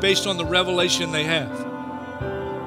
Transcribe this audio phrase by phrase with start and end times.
[0.00, 1.50] Based on the revelation they have.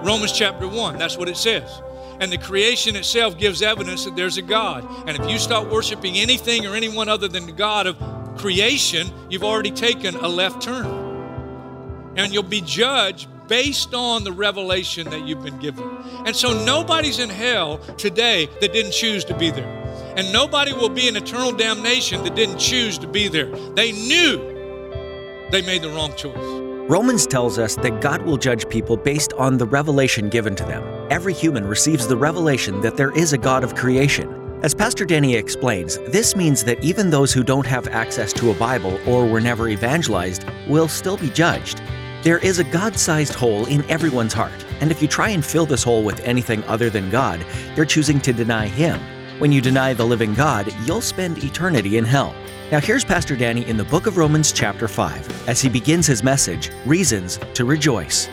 [0.03, 1.81] Romans chapter 1, that's what it says.
[2.19, 4.85] And the creation itself gives evidence that there's a God.
[5.07, 7.97] And if you start worshiping anything or anyone other than the God of
[8.37, 10.85] creation, you've already taken a left turn.
[12.15, 15.89] And you'll be judged based on the revelation that you've been given.
[16.25, 19.67] And so nobody's in hell today that didn't choose to be there.
[20.15, 23.47] And nobody will be in eternal damnation that didn't choose to be there.
[23.47, 24.37] They knew
[25.51, 26.62] they made the wrong choice.
[26.89, 30.83] Romans tells us that God will judge people based on the revelation given to them.
[31.09, 34.59] Every human receives the revelation that there is a God of creation.
[34.63, 38.55] As Pastor Danny explains, this means that even those who don't have access to a
[38.55, 41.81] Bible or were never evangelized will still be judged.
[42.21, 45.65] There is a God sized hole in everyone's heart, and if you try and fill
[45.65, 47.45] this hole with anything other than God,
[47.77, 48.99] you're choosing to deny Him.
[49.43, 52.33] When you deny the living God, you'll spend eternity in hell.
[52.71, 56.23] Now, here's Pastor Danny in the book of Romans, chapter 5, as he begins his
[56.23, 58.29] message Reasons to Rejoice.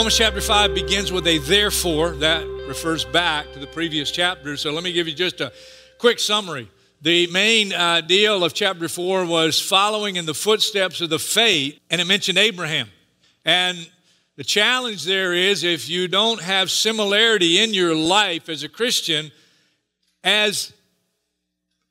[0.00, 2.12] Romans chapter 5 begins with a therefore.
[2.12, 4.56] That refers back to the previous chapter.
[4.56, 5.52] So let me give you just a
[5.98, 6.70] quick summary.
[7.02, 11.78] The main uh, deal of chapter 4 was following in the footsteps of the faith,
[11.90, 12.88] and it mentioned Abraham.
[13.44, 13.76] And
[14.36, 19.30] the challenge there is if you don't have similarity in your life as a Christian
[20.24, 20.72] as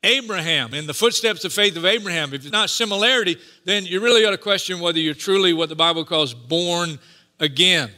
[0.02, 4.26] Abraham, in the footsteps of faith of Abraham, if it's not similarity, then you really
[4.26, 6.98] ought to question whether you're truly what the Bible calls born
[7.40, 7.92] again.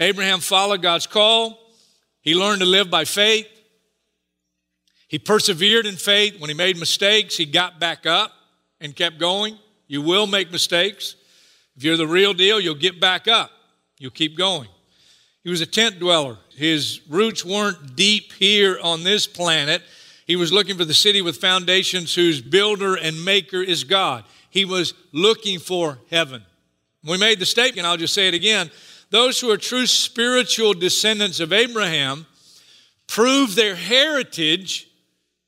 [0.00, 1.58] Abraham followed God's call.
[2.20, 3.46] He learned to live by faith.
[5.08, 6.40] He persevered in faith.
[6.40, 8.32] When he made mistakes, he got back up
[8.80, 9.58] and kept going.
[9.86, 11.16] You will make mistakes.
[11.76, 13.50] If you're the real deal, you'll get back up.
[13.98, 14.68] You'll keep going.
[15.42, 16.38] He was a tent dweller.
[16.56, 19.82] His roots weren't deep here on this planet.
[20.26, 24.24] He was looking for the city with foundations whose builder and maker is God.
[24.48, 26.42] He was looking for heaven.
[27.04, 28.70] We made the statement, I'll just say it again.
[29.10, 32.26] Those who are true spiritual descendants of Abraham
[33.06, 34.88] prove their heritage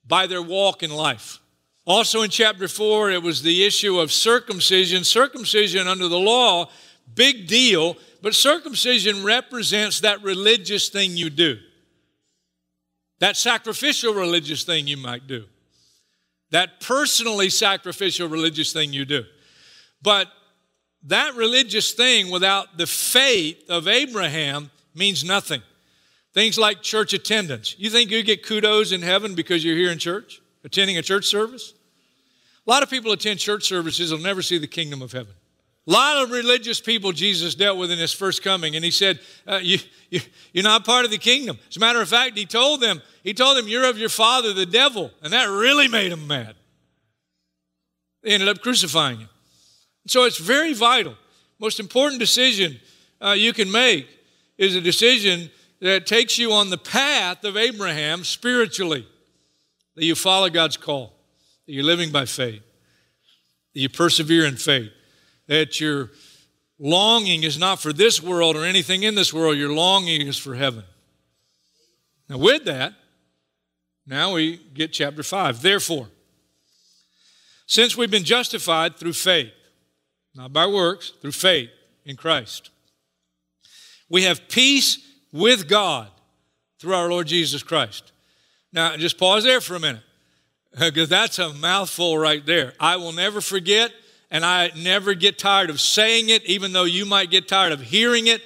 [0.06, 1.41] by their walk in life.
[1.84, 5.05] Also in chapter 4, it was the issue of circumcision.
[5.05, 6.69] Circumcision under the law,
[7.15, 11.59] big deal, but circumcision represents that religious thing you do,
[13.21, 15.45] that sacrificial religious thing you might do,
[16.50, 19.25] that personally sacrificial religious thing you do.
[20.03, 20.28] But
[21.06, 25.62] that religious thing without the faith of Abraham means nothing.
[26.34, 27.77] Things like church attendance.
[27.78, 31.27] You think you get kudos in heaven because you're here in church, attending a church
[31.27, 31.75] service?
[32.66, 35.33] A lot of people attend church services they'll never see the kingdom of heaven.
[35.87, 39.21] A lot of religious people Jesus dealt with in his first coming, and he said,
[39.47, 39.78] uh, you,
[40.11, 40.21] you,
[40.53, 41.59] You're not part of the kingdom.
[41.71, 44.53] As a matter of fact, he told them, He told them, You're of your father,
[44.53, 45.12] the devil.
[45.22, 46.56] And that really made them mad.
[48.22, 49.28] They ended up crucifying him.
[50.06, 51.15] So it's very vital.
[51.59, 52.78] Most important decision
[53.21, 54.09] uh, you can make
[54.59, 55.50] is a decision
[55.81, 59.06] that takes you on the path of Abraham spiritually,
[59.95, 61.13] that you follow God's call,
[61.66, 62.63] that you're living by faith,
[63.75, 64.91] that you persevere in faith,
[65.48, 66.10] that your
[66.78, 70.54] longing is not for this world or anything in this world, your longing is for
[70.54, 70.84] heaven.
[72.28, 72.95] Now, with that,
[74.07, 75.63] now we get chapter 5.
[75.63, 76.09] Therefore,
[77.66, 79.53] since we've been justified through faith,
[80.36, 81.71] not by works, through faith
[82.04, 82.71] in Christ,
[84.09, 84.98] we have peace
[85.33, 86.09] with God
[86.78, 88.12] through our Lord Jesus Christ.
[88.72, 90.03] Now, just pause there for a minute,
[90.78, 92.74] because that's a mouthful right there.
[92.78, 93.92] I will never forget,
[94.30, 97.80] and I never get tired of saying it, even though you might get tired of
[97.80, 98.42] hearing it.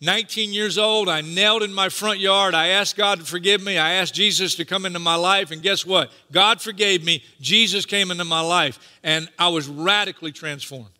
[0.00, 2.54] 19 years old, I knelt in my front yard.
[2.54, 3.78] I asked God to forgive me.
[3.78, 5.50] I asked Jesus to come into my life.
[5.50, 6.10] And guess what?
[6.30, 7.22] God forgave me.
[7.40, 8.78] Jesus came into my life.
[9.02, 10.90] And I was radically transformed.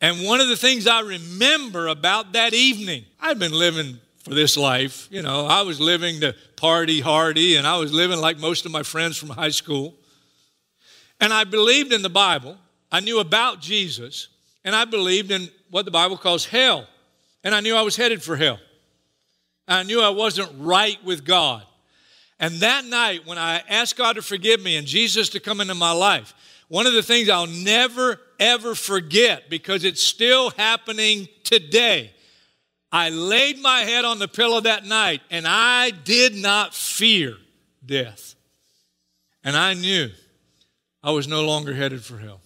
[0.00, 4.56] And one of the things I remember about that evening, I'd been living for this
[4.56, 5.08] life.
[5.10, 8.72] You know, I was living to party hardy, and I was living like most of
[8.72, 9.94] my friends from high school.
[11.20, 12.56] And I believed in the Bible.
[12.92, 14.28] I knew about Jesus,
[14.64, 16.86] and I believed in what the Bible calls hell.
[17.42, 18.58] And I knew I was headed for hell.
[19.66, 21.64] I knew I wasn't right with God.
[22.40, 25.74] And that night, when I asked God to forgive me and Jesus to come into
[25.74, 26.34] my life,
[26.68, 32.12] one of the things I'll never, ever forget because it's still happening today.
[32.90, 37.36] I laid my head on the pillow that night and I did not fear
[37.84, 38.34] death.
[39.44, 40.10] And I knew
[41.02, 42.40] I was no longer headed for hell.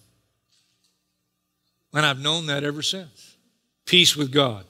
[1.93, 3.37] And I've known that ever since.
[3.85, 4.65] Peace with God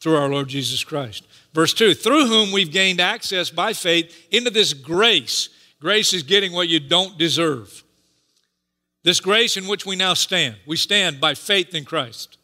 [0.00, 1.26] through our Lord Jesus Christ.
[1.52, 5.48] Verse 2 through whom we've gained access by faith into this grace.
[5.80, 7.82] Grace is getting what you don't deserve.
[9.06, 10.56] This grace in which we now stand.
[10.66, 12.38] We stand by faith in Christ.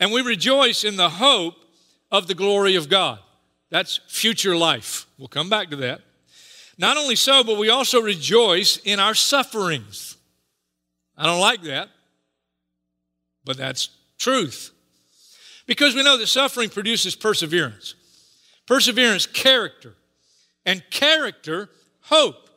[0.00, 1.54] And we rejoice in the hope
[2.10, 3.20] of the glory of God.
[3.70, 5.06] That's future life.
[5.18, 6.00] We'll come back to that.
[6.78, 10.16] Not only so, but we also rejoice in our sufferings.
[11.16, 11.90] I don't like that,
[13.44, 14.72] but that's truth.
[15.68, 17.94] Because we know that suffering produces perseverance,
[18.66, 19.94] perseverance, character,
[20.66, 21.70] and character,
[22.00, 22.48] hope.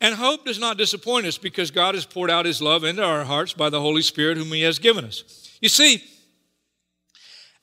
[0.00, 3.24] And hope does not disappoint us because God has poured out His love into our
[3.24, 5.56] hearts by the Holy Spirit, whom He has given us.
[5.60, 6.02] You see,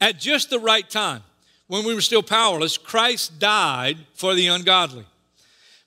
[0.01, 1.23] at just the right time,
[1.67, 5.05] when we were still powerless, Christ died for the ungodly.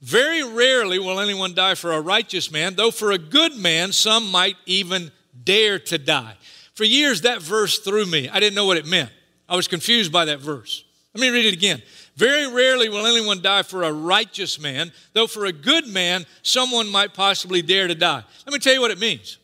[0.01, 4.31] Very rarely will anyone die for a righteous man, though for a good man, some
[4.31, 5.11] might even
[5.45, 6.35] dare to die.
[6.75, 8.29] For years, that verse threw me.
[8.29, 9.11] I didn't know what it meant.
[9.49, 10.85] I was confused by that verse.
[11.15, 11.83] Let me read it again.
[12.17, 16.89] Very rarely will anyone die for a righteous man, though for a good man, someone
[16.89, 18.25] might possibly dare to die.
[18.47, 19.39] Let me tell you what it means.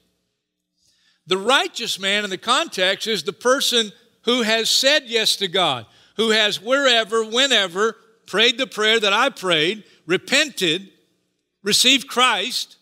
[1.26, 3.92] The righteous man in the context is the person
[4.24, 5.86] who has said yes to God,
[6.16, 7.96] who has wherever, whenever
[8.26, 10.88] prayed the prayer that I prayed, repented,
[11.62, 12.76] received Christ,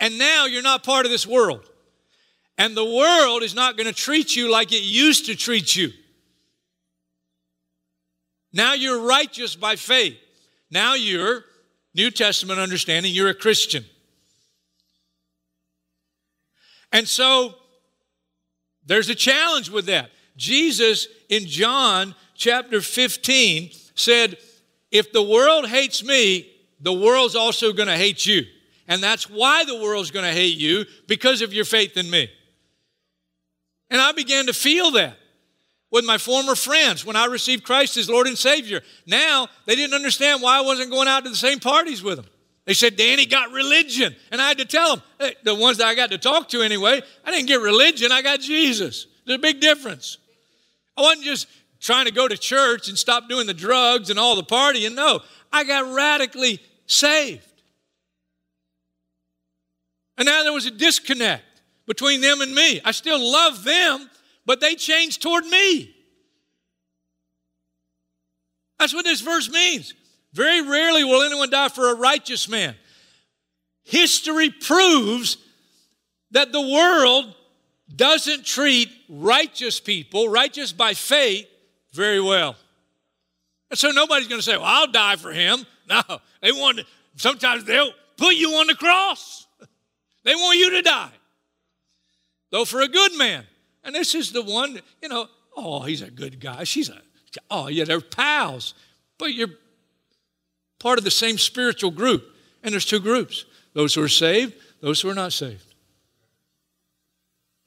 [0.00, 1.68] and now you're not part of this world.
[2.58, 5.92] And the world is not going to treat you like it used to treat you.
[8.56, 10.16] Now you're righteous by faith.
[10.70, 11.44] Now you're,
[11.94, 13.84] New Testament understanding, you're a Christian.
[16.90, 17.54] And so
[18.86, 20.10] there's a challenge with that.
[20.38, 24.38] Jesus in John chapter 15 said,
[24.90, 26.50] If the world hates me,
[26.80, 28.44] the world's also going to hate you.
[28.88, 32.30] And that's why the world's going to hate you because of your faith in me.
[33.90, 35.18] And I began to feel that
[35.96, 38.82] with my former friends when I received Christ as Lord and Savior.
[39.06, 42.26] Now, they didn't understand why I wasn't going out to the same parties with them.
[42.66, 44.14] They said, Danny got religion.
[44.30, 46.60] And I had to tell them, hey, the ones that I got to talk to
[46.60, 49.06] anyway, I didn't get religion, I got Jesus.
[49.24, 50.18] There's a big difference.
[50.98, 51.46] I wasn't just
[51.80, 54.94] trying to go to church and stop doing the drugs and all the partying.
[54.94, 55.20] No,
[55.50, 57.40] I got radically saved.
[60.18, 62.82] And now there was a disconnect between them and me.
[62.84, 64.10] I still love them,
[64.46, 65.94] but they changed toward me.
[68.78, 69.94] That's what this verse means.
[70.32, 72.74] Very rarely will anyone die for a righteous man.
[73.84, 75.38] History proves
[76.30, 77.34] that the world
[77.94, 81.46] doesn't treat righteous people, righteous by faith,
[81.92, 82.56] very well.
[83.70, 85.66] And so nobody's going to say, Well, I'll die for him.
[85.88, 86.02] No,
[86.42, 86.84] they want to,
[87.14, 89.46] sometimes they'll put you on the cross.
[90.24, 91.12] they want you to die.
[92.50, 93.44] Though for a good man,
[93.86, 96.64] and this is the one, you know, oh, he's a good guy.
[96.64, 97.00] She's a,
[97.50, 98.74] oh, yeah, they're pals.
[99.16, 99.54] But you're
[100.80, 102.24] part of the same spiritual group.
[102.62, 105.62] And there's two groups those who are saved, those who are not saved.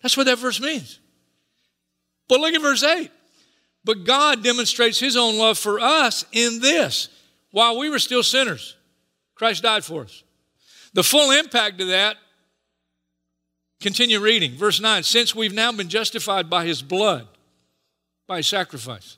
[0.02, 1.00] That's what that verse means.
[2.28, 3.10] But look at verse 8.
[3.86, 7.08] But God demonstrates his own love for us in this
[7.52, 8.76] while we were still sinners,
[9.36, 10.24] Christ died for us.
[10.94, 12.18] The full impact of that
[13.80, 14.54] Continue reading.
[14.54, 17.28] Verse 9 Since we've now been justified by his blood,
[18.28, 19.18] by his sacrifice,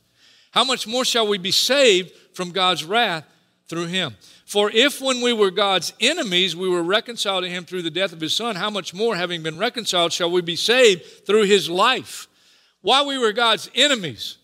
[0.52, 3.26] how much more shall we be saved from God's wrath
[3.68, 4.16] through him?
[4.46, 8.12] For if when we were God's enemies, we were reconciled to him through the death
[8.12, 11.70] of his son, how much more, having been reconciled, shall we be saved through his
[11.70, 12.28] life?
[12.82, 14.38] While we were God's enemies,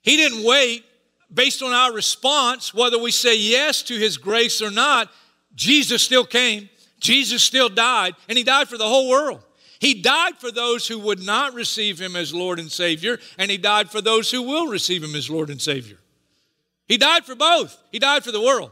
[0.00, 0.84] he didn't wait
[1.32, 5.10] based on our response, whether we say yes to his grace or not.
[5.54, 6.68] Jesus still came.
[7.02, 9.42] Jesus still died, and he died for the whole world.
[9.80, 13.58] He died for those who would not receive him as Lord and Savior, and he
[13.58, 15.98] died for those who will receive him as Lord and Savior.
[16.86, 18.70] He died for both, he died for the world.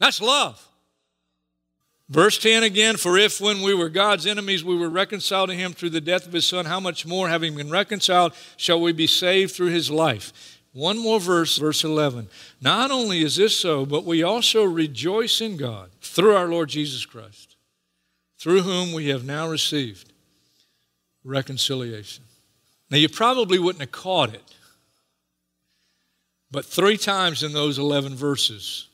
[0.00, 0.68] That's love.
[2.08, 5.72] Verse 10 again, for if when we were God's enemies we were reconciled to him
[5.72, 9.06] through the death of his son, how much more, having been reconciled, shall we be
[9.06, 10.60] saved through his life?
[10.72, 12.28] One more verse, verse 11.
[12.60, 17.04] Not only is this so, but we also rejoice in God through our Lord Jesus
[17.04, 17.56] Christ,
[18.38, 20.12] through whom we have now received
[21.24, 22.24] reconciliation.
[22.90, 24.54] Now, you probably wouldn't have caught it,
[26.50, 28.88] but three times in those 11 verses,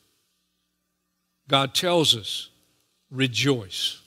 [1.48, 2.50] God tells us,
[3.10, 4.00] rejoice.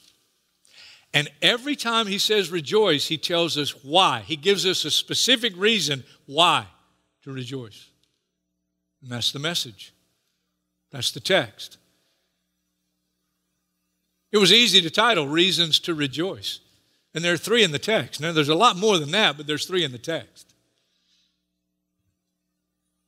[1.14, 4.22] And every time he says rejoice, he tells us why.
[4.22, 6.68] He gives us a specific reason why
[7.24, 7.90] to rejoice.
[9.02, 9.94] And that's the message.
[10.92, 11.78] That's the text.
[14.32, 16.60] It was easy to title Reasons to Rejoice.
[17.14, 18.22] And there are three in the text.
[18.22, 20.54] Now, there's a lot more than that, but there's three in the text.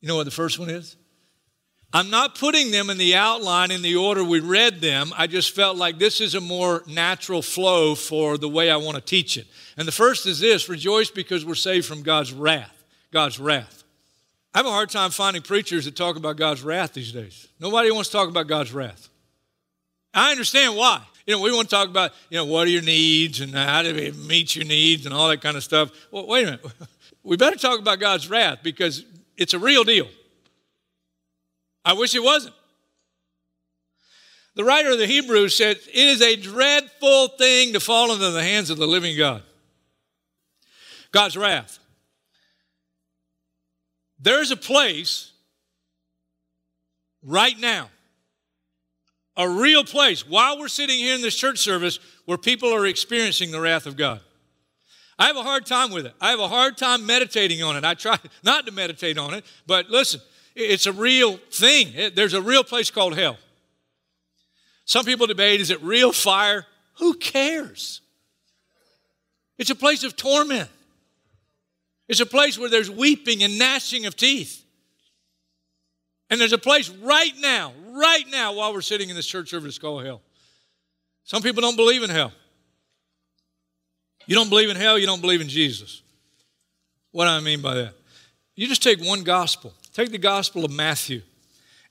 [0.01, 0.97] You know what the first one is?
[1.93, 5.13] I'm not putting them in the outline in the order we read them.
[5.15, 8.95] I just felt like this is a more natural flow for the way I want
[8.95, 9.45] to teach it.
[9.77, 12.83] And the first is this rejoice because we're saved from God's wrath.
[13.11, 13.82] God's wrath.
[14.53, 17.47] I have a hard time finding preachers that talk about God's wrath these days.
[17.59, 19.09] Nobody wants to talk about God's wrath.
[20.13, 21.01] I understand why.
[21.25, 23.81] You know, we want to talk about, you know, what are your needs and how
[23.81, 25.91] do meet your needs and all that kind of stuff.
[26.11, 26.65] Well, wait a minute.
[27.25, 29.05] We better talk about God's wrath because
[29.37, 30.09] it's a real deal.
[31.85, 32.53] I wish it wasn't.
[34.55, 38.43] The writer of the Hebrews said, It is a dreadful thing to fall into the
[38.43, 39.41] hands of the living God.
[41.13, 41.79] God's wrath.
[44.23, 45.33] There's a place
[47.21, 47.89] right now,
[49.35, 53.51] a real place, while we're sitting here in this church service, where people are experiencing
[53.51, 54.21] the wrath of God.
[55.19, 56.13] I have a hard time with it.
[56.21, 57.83] I have a hard time meditating on it.
[57.83, 60.21] I try not to meditate on it, but listen,
[60.55, 62.11] it's a real thing.
[62.15, 63.37] There's a real place called hell.
[64.85, 66.65] Some people debate is it real fire?
[66.99, 67.99] Who cares?
[69.57, 70.69] It's a place of torment.
[72.13, 74.63] It's a place where there's weeping and gnashing of teeth.
[76.29, 79.79] And there's a place right now, right now, while we're sitting in this church service
[79.79, 80.21] called hell.
[81.23, 82.31] Some people don't believe in hell.
[84.27, 86.03] You don't believe in hell, you don't believe in Jesus.
[87.09, 87.95] What do I mean by that?
[88.55, 91.23] You just take one gospel, take the gospel of Matthew,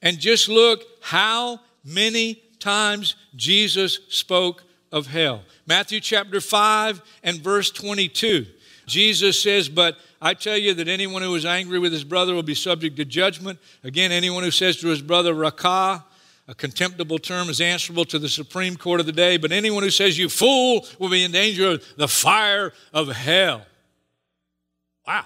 [0.03, 4.63] and just look how many times Jesus spoke
[4.93, 5.43] of hell.
[5.67, 8.47] Matthew chapter 5 and verse 22.
[8.87, 12.45] Jesus says, But I tell you that anyone who is angry with his brother will
[12.45, 13.59] be subject to judgment.
[13.83, 16.05] Again, anyone who says to his brother, Raca,
[16.47, 19.37] a contemptible term, is answerable to the Supreme Court of the day.
[19.37, 23.67] But anyone who says, You fool, will be in danger of the fire of hell.
[25.05, 25.25] Wow.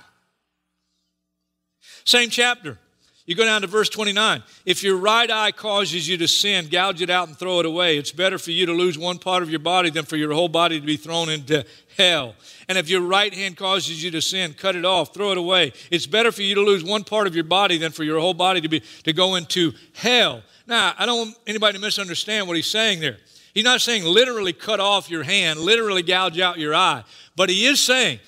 [2.05, 2.79] Same chapter.
[3.27, 4.43] You go down to verse 29.
[4.65, 7.99] If your right eye causes you to sin, gouge it out and throw it away.
[7.99, 10.49] It's better for you to lose one part of your body than for your whole
[10.49, 11.65] body to be thrown into
[11.97, 12.37] hell.
[12.69, 15.73] And if your right hand causes you to sin, cut it off, throw it away.
[15.91, 18.35] It's better for you to lose one part of your body than for your whole
[18.35, 20.43] body to be to go into hell.
[20.69, 23.19] Now, I don't want anybody to misunderstand what he's saying there.
[23.55, 27.03] He's not saying literally cut off your hand, literally gouge out your eye,
[27.35, 28.21] but he is saying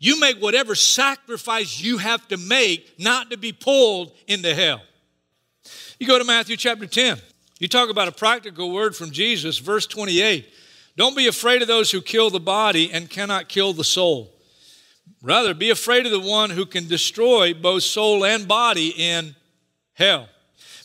[0.00, 4.80] you make whatever sacrifice you have to make not to be pulled into hell.
[6.00, 7.18] You go to Matthew chapter 10.
[7.58, 10.48] You talk about a practical word from Jesus, verse 28.
[10.96, 14.32] Don't be afraid of those who kill the body and cannot kill the soul.
[15.22, 19.36] Rather, be afraid of the one who can destroy both soul and body in
[19.92, 20.28] hell.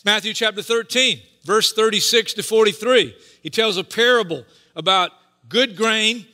[0.04, 3.16] Matthew chapter 13, verse 36 to 43.
[3.42, 4.44] He tells a parable
[4.74, 5.12] about
[5.48, 6.26] good grain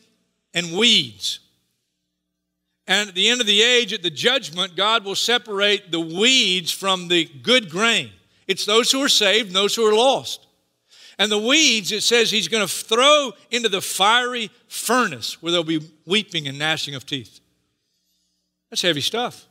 [0.53, 1.39] and weeds.
[2.87, 6.73] And at the end of the age, at the judgment, God will separate the weeds
[6.73, 8.11] from the good grain.
[8.49, 10.47] It's those who are saved and those who are lost.
[11.19, 15.65] And the weeds, it says he's going to throw into the fiery furnace where there'll
[15.65, 17.41] be weeping and gnashing of teeth.
[18.71, 19.47] That's heavy stuff.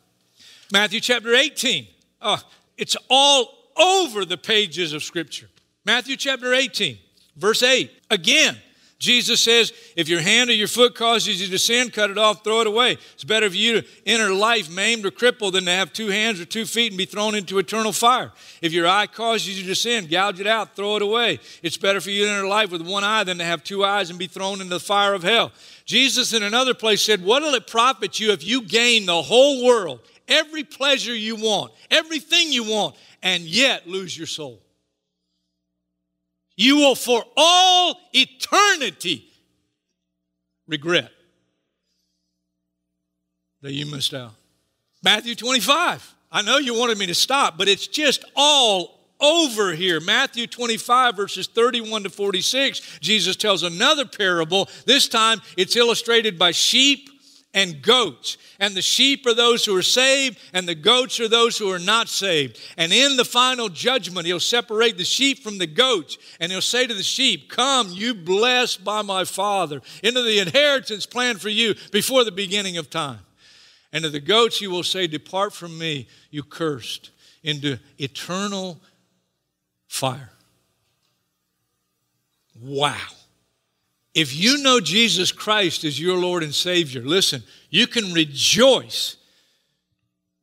[0.72, 1.88] Matthew chapter 18.
[2.22, 2.42] Oh,
[2.78, 5.48] it's all over the pages of Scripture.
[5.86, 6.98] Matthew chapter 18,
[7.38, 7.92] verse 8.
[8.10, 8.58] Again,
[9.02, 12.44] Jesus says, if your hand or your foot causes you to sin, cut it off,
[12.44, 13.00] throw it away.
[13.16, 16.40] It's better for you to enter life maimed or crippled than to have two hands
[16.40, 18.32] or two feet and be thrown into eternal fire.
[18.62, 21.40] If your eye causes you to sin, gouge it out, throw it away.
[21.64, 24.12] It's better for you to enter life with one eye than to have two eyes
[24.12, 25.52] and be thrown into the fire of hell.
[25.84, 29.66] Jesus in another place said, What will it profit you if you gain the whole
[29.66, 34.62] world, every pleasure you want, everything you want, and yet lose your soul?
[36.56, 39.26] You will for all eternity
[40.68, 41.12] regret
[43.62, 44.32] that you missed out.
[45.04, 46.16] Matthew 25.
[46.32, 50.00] I know you wanted me to stop, but it's just all over here.
[50.00, 54.70] Matthew 25, verses 31 to 46, Jesus tells another parable.
[54.86, 57.10] This time it's illustrated by sheep
[57.54, 58.38] and goats.
[58.60, 61.80] And the sheep are those who are saved, and the goats are those who are
[61.80, 62.60] not saved.
[62.78, 66.88] And in the final judgment, he'll separate the sheep from the goats, and he'll say
[66.88, 71.76] to the sheep, Come, you blessed by my Father, into the inheritance planned for you
[71.92, 73.20] before the beginning of time.
[73.94, 77.12] And to the goats, he will say, Depart from me, you cursed,
[77.44, 78.80] into eternal
[79.88, 80.30] fire.
[82.62, 82.96] Wow.
[84.14, 89.16] If you know Jesus Christ as your Lord and Savior, listen, you can rejoice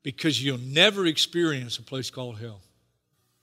[0.02, 2.62] because you'll never experience a place called hell.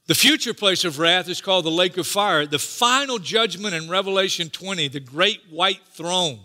[0.08, 2.46] The future place of wrath is called the lake of fire.
[2.46, 6.39] The final judgment in Revelation 20, the great white throne.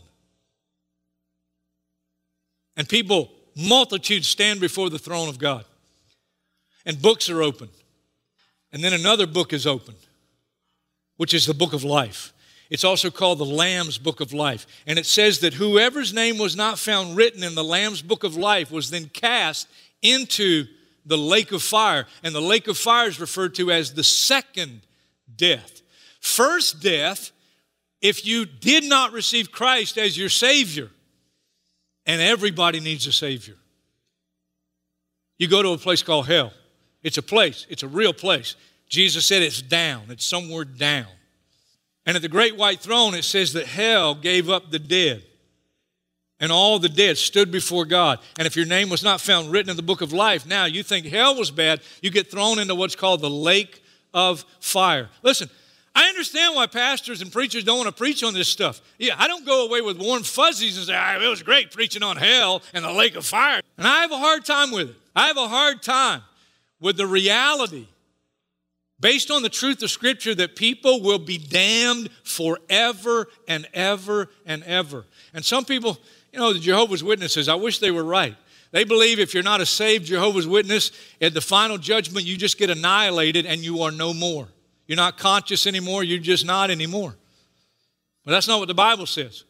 [2.77, 5.65] And people, multitudes stand before the throne of God.
[6.87, 7.73] And books are opened.
[8.73, 9.99] And then another book is opened,
[11.17, 12.33] which is the book of life.
[12.71, 14.67] It's also called the Lamb's Book of Life.
[14.87, 18.37] And it says that whoever's name was not found written in the Lamb's Book of
[18.37, 19.69] Life was then cast
[20.01, 20.67] into
[21.05, 22.07] the lake of fire.
[22.23, 24.83] And the lake of fire is referred to as the second
[25.37, 25.83] death.
[26.21, 27.33] First death,
[28.01, 30.91] if you did not receive Christ as your Savior,
[32.07, 33.57] and everybody needs a Savior.
[35.39, 36.53] You go to a place called hell.
[37.03, 38.57] It's a place, it's a real place.
[38.89, 41.07] Jesus said it's down, it's somewhere down.
[42.07, 45.23] And at the great white throne, it says that hell gave up the dead.
[46.41, 48.19] And all the dead stood before God.
[48.39, 50.83] And if your name was not found written in the book of life, now you
[50.83, 53.83] think hell was bad, you get thrown into what's called the lake
[54.15, 55.11] of fire.
[55.23, 55.51] Listen,
[55.95, 58.81] I understand why pastors and preachers don't want to preach on this stuff.
[58.99, 62.03] Yeah, I don't go away with warm fuzzies and say, ah, it was great preaching
[62.03, 63.61] on hell and the lake of fire.
[63.77, 64.97] And I have a hard time with it.
[65.15, 66.23] I have a hard time
[66.81, 67.87] with the reality
[69.01, 74.63] based on the truth of Scripture that people will be damned forever and ever and
[74.65, 75.07] ever.
[75.33, 75.99] And some people,
[76.33, 78.37] you know, the Jehovah's Witnesses, I wish they were right.
[78.73, 82.59] They believe if you're not a saved Jehovah's Witness, at the final judgment, you just
[82.59, 84.49] get annihilated and you are no more.
[84.87, 87.17] You're not conscious anymore, you're just not anymore.
[88.25, 89.45] But that's not what the Bible says.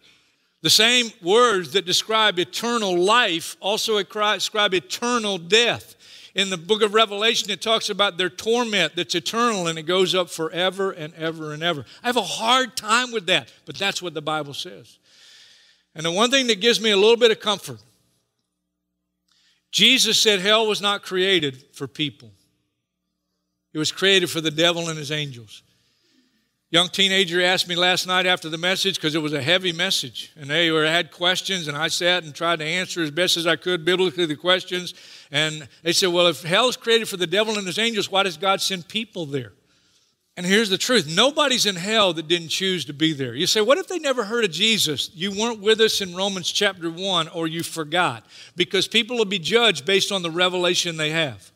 [0.62, 5.96] The same words that describe eternal life also describe eternal death.
[6.34, 10.14] In the book of Revelation, it talks about their torment that's eternal and it goes
[10.14, 11.84] up forever and ever and ever.
[12.02, 14.98] I have a hard time with that, but that's what the Bible says.
[15.94, 17.80] And the one thing that gives me a little bit of comfort
[19.70, 22.30] Jesus said hell was not created for people,
[23.72, 25.62] it was created for the devil and his angels.
[26.72, 30.30] Young teenager asked me last night after the message because it was a heavy message,
[30.36, 33.44] and they were, had questions, and I sat and tried to answer as best as
[33.44, 34.94] I could biblically the questions.
[35.32, 38.22] And they said, Well, if hell is created for the devil and his angels, why
[38.22, 39.52] does God send people there?
[40.36, 43.34] And here's the truth nobody's in hell that didn't choose to be there.
[43.34, 45.10] You say, What if they never heard of Jesus?
[45.12, 49.40] You weren't with us in Romans chapter 1, or you forgot, because people will be
[49.40, 51.50] judged based on the revelation they have.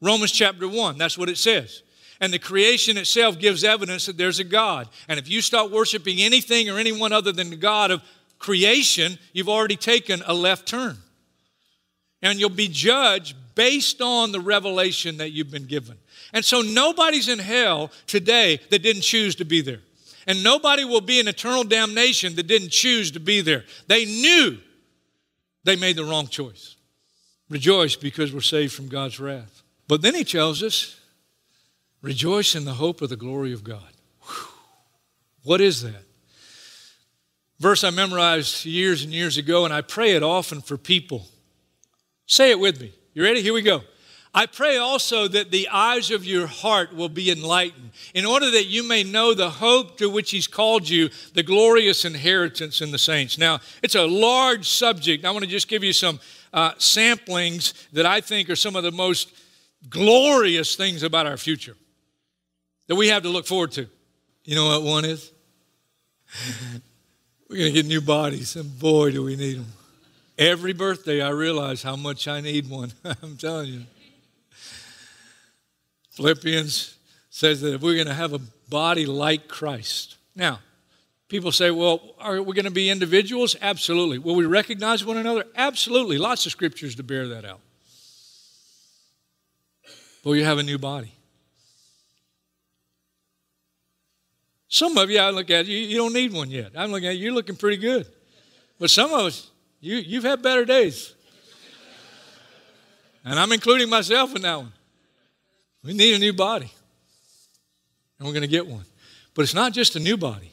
[0.00, 1.82] Romans chapter 1, that's what it says.
[2.20, 4.88] And the creation itself gives evidence that there's a God.
[5.08, 8.02] And if you start worshiping anything or anyone other than the God of
[8.38, 10.96] creation, you've already taken a left turn.
[12.22, 15.96] And you'll be judged based on the revelation that you've been given.
[16.32, 19.80] And so nobody's in hell today that didn't choose to be there.
[20.26, 23.64] And nobody will be in eternal damnation that didn't choose to be there.
[23.86, 24.58] They knew
[25.64, 26.76] they made the wrong choice.
[27.48, 29.62] Rejoice because we're saved from God's wrath.
[29.86, 30.98] But then he tells us
[32.02, 33.92] Rejoice in the hope of the glory of God.
[34.22, 34.48] Whew.
[35.42, 36.04] What is that?
[37.58, 41.26] Verse I memorized years and years ago, and I pray it often for people.
[42.26, 42.92] Say it with me.
[43.14, 43.40] You ready?
[43.40, 43.82] Here we go.
[44.34, 48.66] I pray also that the eyes of your heart will be enlightened, in order that
[48.66, 52.98] you may know the hope to which He's called you, the glorious inheritance in the
[52.98, 53.38] saints.
[53.38, 55.24] Now, it's a large subject.
[55.24, 56.20] I want to just give you some
[56.52, 59.32] uh, samplings that I think are some of the most
[59.88, 61.76] glorious things about our future
[62.86, 63.86] that we have to look forward to.
[64.44, 65.32] You know what one is?
[67.48, 69.72] We're going to get new bodies, and boy, do we need them.
[70.38, 72.92] Every birthday, I realize how much I need one.
[73.22, 73.82] I'm telling you.
[76.10, 76.96] Philippians
[77.30, 80.16] says that if we're going to have a body like Christ.
[80.34, 80.60] Now,
[81.28, 83.56] people say, well, are we going to be individuals?
[83.60, 84.18] Absolutely.
[84.18, 85.44] Will we recognize one another?
[85.54, 86.18] Absolutely.
[86.18, 87.60] Lots of scriptures to bear that out.
[90.24, 91.12] But you have a new body.
[94.76, 96.72] Some of you, I look at you, you don't need one yet.
[96.76, 98.06] I'm looking at you, you're looking pretty good.
[98.78, 101.14] But some of us, you, you've had better days.
[103.24, 104.74] And I'm including myself in that one.
[105.82, 106.70] We need a new body.
[108.18, 108.84] And we're going to get one.
[109.32, 110.52] But it's not just a new body,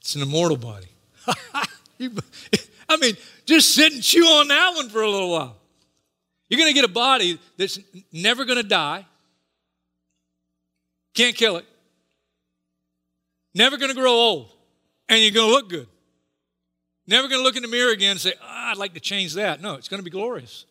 [0.00, 0.86] it's an immortal body.
[2.88, 5.56] I mean, just sit and chew on that one for a little while.
[6.48, 7.80] You're going to get a body that's
[8.12, 9.04] never going to die,
[11.12, 11.64] can't kill it,
[13.54, 14.52] never going to grow old,
[15.08, 15.86] and you're going to look good.
[17.06, 19.34] Never going to look in the mirror again and say, oh, I'd like to change
[19.34, 19.62] that.
[19.62, 20.66] No, it's going to be glorious.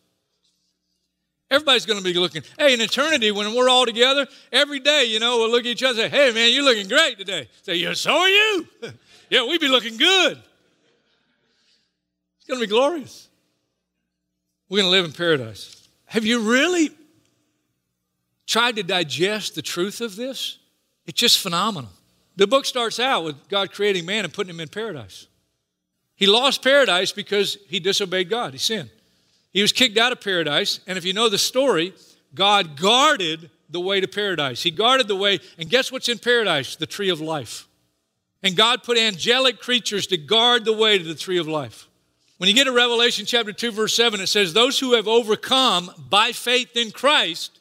[1.50, 2.42] Everybody's going to be looking.
[2.58, 5.82] Hey, in eternity, when we're all together, every day, you know, we'll look at each
[5.82, 7.48] other and say, hey, man, you're looking great today.
[7.62, 8.68] Say, yeah, so are you.
[9.30, 10.38] yeah, we'd be looking good.
[12.36, 13.28] It's going to be glorious.
[14.68, 15.88] We're going to live in paradise.
[16.06, 16.90] Have you really
[18.46, 20.58] tried to digest the truth of this?
[21.06, 21.90] It's just phenomenal.
[22.38, 25.26] The book starts out with God creating man and putting him in paradise.
[26.14, 28.90] He lost paradise because he disobeyed God, he sinned.
[29.50, 31.94] He was kicked out of paradise, and if you know the story,
[32.36, 34.62] God guarded the way to paradise.
[34.62, 36.76] He guarded the way, and guess what's in paradise?
[36.76, 37.66] The tree of life.
[38.44, 41.88] And God put angelic creatures to guard the way to the tree of life.
[42.36, 45.90] When you get to Revelation chapter 2, verse 7, it says, Those who have overcome
[46.08, 47.58] by faith in Christ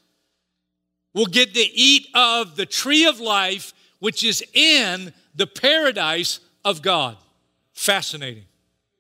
[1.15, 6.81] will get to eat of the tree of life, which is in the paradise of
[6.81, 7.17] God.
[7.73, 8.45] Fascinating.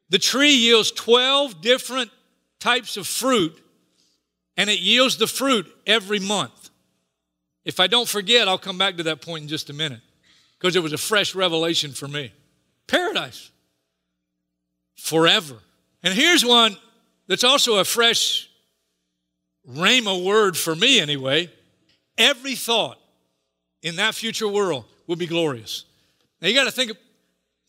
[0.09, 2.11] The tree yields 12 different
[2.59, 3.59] types of fruit,
[4.55, 6.69] and it yields the fruit every month.
[7.65, 9.99] If I don't forget, I'll come back to that point in just a minute
[10.57, 12.31] because it was a fresh revelation for me.
[12.87, 13.51] Paradise.
[14.95, 15.57] Forever.
[16.01, 16.77] And here's one
[17.27, 18.49] that's also a fresh
[19.69, 21.51] rhema word for me, anyway.
[22.17, 22.97] Every thought
[23.87, 25.85] in that future world will be glorious.
[26.41, 26.91] Now you got to think,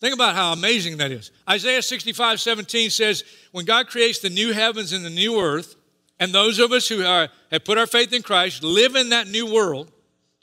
[0.01, 1.31] think about how amazing that is.
[1.49, 5.77] Isaiah 65 17 says, When God creates the new heavens and the new earth,
[6.21, 9.29] and those of us who are, have put our faith in Christ live in that
[9.29, 9.91] new world,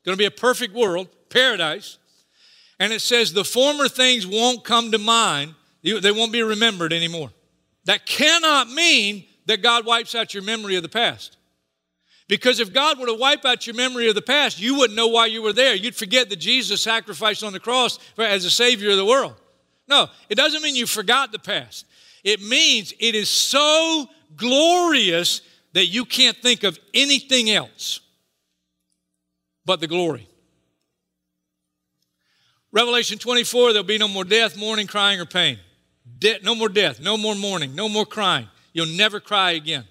[0.06, 1.98] going to be a perfect world, paradise.
[2.80, 7.32] And it says, The former things won't come to mind, they won't be remembered anymore.
[7.84, 11.38] That cannot mean that God wipes out your memory of the past.
[12.28, 15.08] Because if God were to wipe out your memory of the past, you wouldn't know
[15.08, 15.76] why you were there.
[15.76, 19.36] You'd forget that Jesus sacrificed on the cross as a Savior of the world.
[19.88, 21.86] No, it doesn't mean you forgot the past.
[22.24, 25.42] It means it is so glorious
[25.74, 28.00] that you can't think of anything else
[29.66, 30.28] but the glory.
[32.72, 35.60] Revelation 24, there'll be no more death, mourning, crying, or pain.
[36.18, 38.48] De- no more death, no more mourning, no more crying.
[38.74, 39.86] You'll never cry again.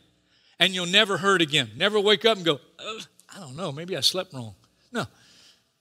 [0.58, 1.70] And you'll never hurt again.
[1.76, 4.54] Never wake up and go, I don't know, maybe I slept wrong.
[4.92, 5.00] No.
[5.00, 5.08] Of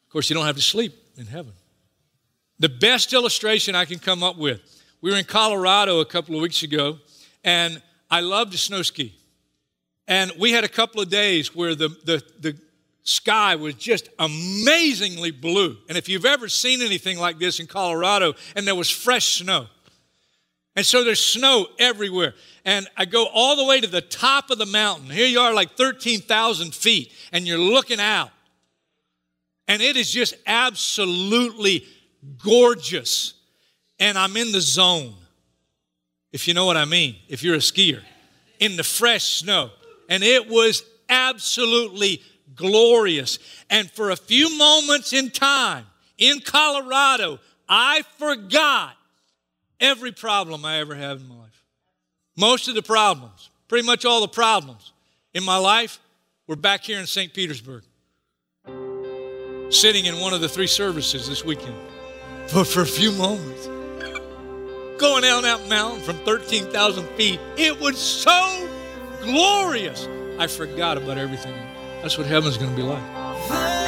[0.09, 1.53] course, you don't have to sleep in heaven.
[2.59, 4.61] The best illustration I can come up with
[5.03, 6.97] we were in Colorado a couple of weeks ago,
[7.43, 9.13] and I love to snow ski.
[10.07, 12.57] And we had a couple of days where the, the, the
[13.03, 15.75] sky was just amazingly blue.
[15.89, 19.67] And if you've ever seen anything like this in Colorado, and there was fresh snow,
[20.75, 22.33] and so there's snow everywhere.
[22.65, 25.09] And I go all the way to the top of the mountain.
[25.09, 28.31] Here you are, like 13,000 feet, and you're looking out.
[29.67, 31.85] And it is just absolutely
[32.43, 33.33] gorgeous.
[33.99, 35.13] And I'm in the zone,
[36.31, 38.01] if you know what I mean, if you're a skier,
[38.59, 39.69] in the fresh snow.
[40.09, 42.21] And it was absolutely
[42.55, 43.39] glorious.
[43.69, 45.85] And for a few moments in time
[46.17, 48.95] in Colorado, I forgot
[49.79, 51.63] every problem I ever had in my life.
[52.37, 54.91] Most of the problems, pretty much all the problems
[55.33, 55.99] in my life
[56.47, 57.33] were back here in St.
[57.33, 57.83] Petersburg,
[59.69, 61.75] sitting in one of the three services this weekend.
[62.53, 63.67] But for a few moments,
[64.99, 68.69] going down that mountain from 13,000 feet, it was so
[69.21, 70.07] glorious.
[70.39, 71.53] I forgot about everything.
[72.01, 73.82] That's what heaven's going to be like.